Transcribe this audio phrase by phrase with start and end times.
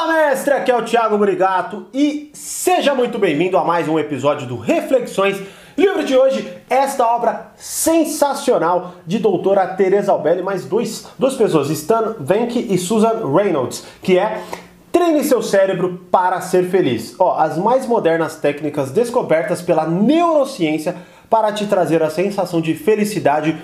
[0.00, 4.46] Fala mestre, aqui é o Thiago Brigato e seja muito bem-vindo a mais um episódio
[4.46, 5.38] do Reflexões.
[5.76, 12.16] Livro de hoje, esta obra sensacional de doutora Teresa Albelli, mais dois, duas pessoas, Stan
[12.18, 14.42] Venke e Susan Reynolds, que é
[14.90, 17.14] Treine seu cérebro para ser feliz.
[17.18, 20.96] Ó, as mais modernas técnicas descobertas pela neurociência
[21.28, 23.54] para te trazer a sensação de felicidade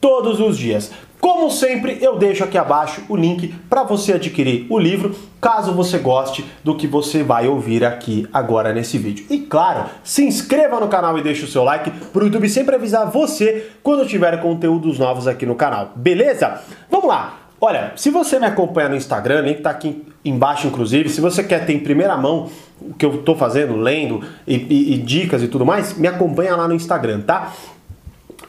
[0.00, 0.90] todos os dias.
[1.20, 5.98] Como sempre, eu deixo aqui abaixo o link para você adquirir o livro, caso você
[5.98, 9.26] goste do que você vai ouvir aqui agora nesse vídeo.
[9.28, 12.76] E claro, se inscreva no canal e deixe o seu like para o YouTube sempre
[12.76, 15.90] avisar você quando tiver conteúdos novos aqui no canal.
[15.96, 16.60] Beleza?
[16.88, 17.38] Vamos lá!
[17.60, 21.66] Olha, se você me acompanha no Instagram, link tá aqui embaixo inclusive, se você quer
[21.66, 22.48] ter em primeira mão
[22.80, 26.54] o que eu estou fazendo, lendo e, e, e dicas e tudo mais, me acompanha
[26.54, 27.52] lá no Instagram, tá?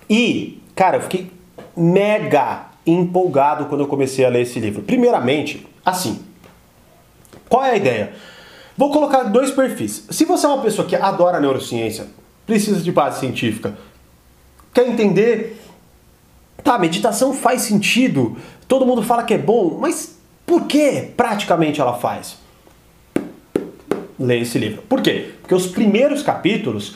[0.08, 1.39] E, cara, eu fiquei
[1.80, 4.82] mega empolgado quando eu comecei a ler esse livro.
[4.82, 6.20] Primeiramente, assim,
[7.48, 8.14] qual é a ideia?
[8.78, 10.06] Vou colocar dois perfis.
[10.10, 12.08] Se você é uma pessoa que adora neurociência,
[12.46, 13.78] precisa de base científica,
[14.74, 15.60] quer entender,
[16.64, 21.94] tá, meditação faz sentido, todo mundo fala que é bom, mas por que praticamente ela
[21.94, 22.38] faz?
[24.18, 24.82] Leia esse livro.
[24.84, 25.34] Por quê?
[25.42, 26.96] Porque os primeiros capítulos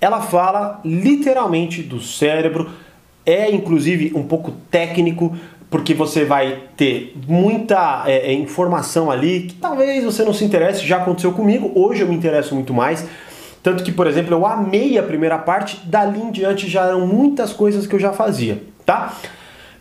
[0.00, 2.70] ela fala literalmente do cérebro,
[3.30, 5.36] é inclusive um pouco técnico,
[5.70, 10.84] porque você vai ter muita é, é, informação ali que talvez você não se interesse,
[10.84, 13.06] já aconteceu comigo, hoje eu me interesso muito mais.
[13.62, 17.52] Tanto que, por exemplo, eu amei a primeira parte, dali em diante já eram muitas
[17.52, 19.14] coisas que eu já fazia, tá?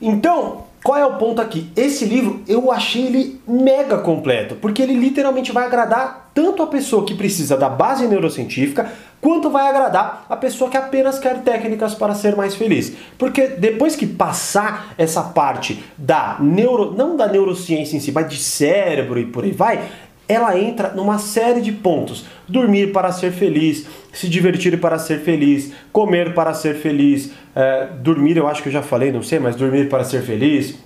[0.02, 1.69] Então, qual é o ponto aqui?
[1.75, 7.05] Esse livro eu achei ele mega completo, porque ele literalmente vai agradar tanto a pessoa
[7.05, 12.16] que precisa da base neurocientífica, quanto vai agradar a pessoa que apenas quer técnicas para
[12.16, 12.94] ser mais feliz.
[13.17, 18.38] Porque depois que passar essa parte da neuro, não da neurociência em si, mas de
[18.38, 19.83] cérebro e por aí vai,
[20.30, 22.25] ela entra numa série de pontos.
[22.47, 28.38] Dormir para ser feliz, se divertir para ser feliz, comer para ser feliz, é, dormir
[28.38, 30.78] eu acho que eu já falei, não sei, mas dormir para ser feliz,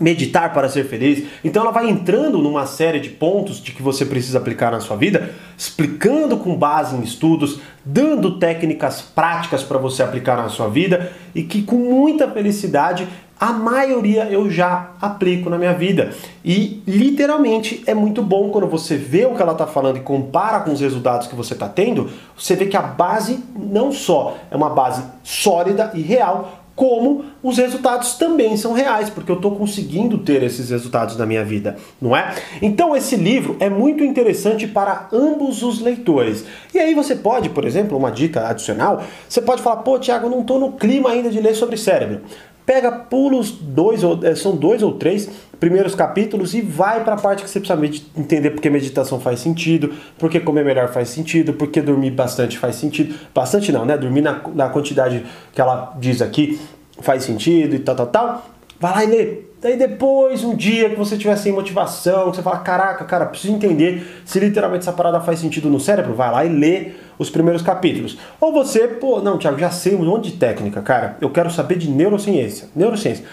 [0.00, 1.24] meditar para ser feliz.
[1.44, 4.96] Então ela vai entrando numa série de pontos de que você precisa aplicar na sua
[4.96, 11.12] vida, explicando com base em estudos, dando técnicas práticas para você aplicar na sua vida
[11.34, 13.06] e que com muita felicidade
[13.42, 16.14] a maioria eu já aplico na minha vida.
[16.44, 20.60] E literalmente é muito bom quando você vê o que ela está falando e compara
[20.60, 22.08] com os resultados que você está tendo,
[22.38, 27.58] você vê que a base não só é uma base sólida e real, como os
[27.58, 32.16] resultados também são reais, porque eu estou conseguindo ter esses resultados na minha vida, não
[32.16, 32.34] é?
[32.62, 36.44] Então esse livro é muito interessante para ambos os leitores.
[36.72, 40.42] E aí você pode, por exemplo, uma dica adicional, você pode falar, pô, Tiago, não
[40.42, 42.22] estou no clima ainda de ler sobre cérebro.
[42.64, 45.28] Pega, pula os dois, é, são dois ou três
[45.58, 49.92] primeiros capítulos e vai para a parte que você precisa entender porque meditação faz sentido,
[50.18, 53.14] porque comer melhor faz sentido, porque dormir bastante faz sentido.
[53.34, 53.96] Bastante não, né?
[53.96, 56.60] Dormir na, na quantidade que ela diz aqui
[57.00, 58.51] faz sentido e tal, tal, tal.
[58.82, 59.38] Vai lá e lê.
[59.60, 63.54] Daí depois, um dia que você tiver sem motivação, que você fala, caraca, cara, preciso
[63.54, 67.62] entender se literalmente essa parada faz sentido no cérebro, vai lá e lê os primeiros
[67.62, 68.18] capítulos.
[68.40, 71.78] Ou você, pô, não, Thiago, já sei um monte de técnica, cara, eu quero saber
[71.78, 72.70] de neurociência.
[72.74, 73.24] Neurociência.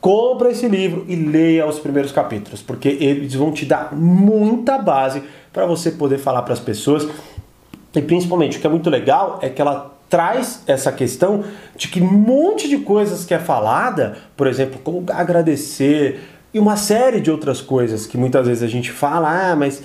[0.00, 5.22] Compra esse livro e leia os primeiros capítulos, porque eles vão te dar muita base
[5.52, 7.06] para você poder falar para as pessoas.
[7.94, 11.44] E principalmente, o que é muito legal é que ela traz essa questão
[11.74, 16.20] de que um monte de coisas que é falada, por exemplo, como agradecer
[16.54, 19.82] e uma série de outras coisas que muitas vezes a gente fala, ah, mas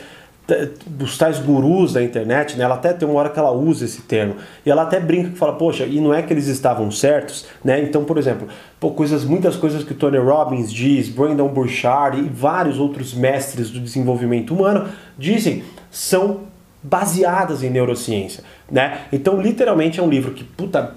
[0.99, 2.63] os tais gurus da internet, né?
[2.63, 4.35] Ela até tem uma hora que ela usa esse termo.
[4.65, 7.81] E ela até brinca que fala, poxa, e não é que eles estavam certos, né?
[7.81, 8.47] Então, por exemplo,
[8.79, 13.79] pô, coisas, muitas coisas que Tony Robbins diz, Brandon Burchard e vários outros mestres do
[13.79, 16.41] desenvolvimento humano dizem são
[16.83, 19.01] baseadas em neurociência, né?
[19.11, 20.95] Então, literalmente é um livro que, puta,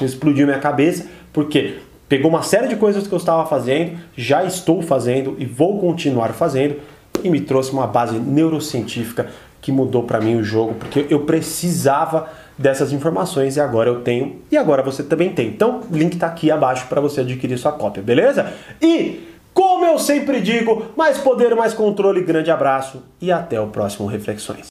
[0.00, 1.78] explodiu minha cabeça, porque
[2.08, 6.32] pegou uma série de coisas que eu estava fazendo, já estou fazendo e vou continuar
[6.32, 6.76] fazendo
[7.22, 9.28] e me trouxe uma base neurocientífica
[9.60, 14.40] que mudou para mim o jogo, porque eu precisava dessas informações e agora eu tenho
[14.50, 15.48] e agora você também tem.
[15.48, 18.52] Então, o link está aqui abaixo para você adquirir sua cópia, beleza?
[18.80, 24.06] E como eu sempre digo, mais poder, mais controle, grande abraço e até o próximo
[24.06, 24.68] Reflexões.